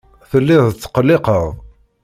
[0.29, 1.47] Telliḍ tetqelliqeḍ.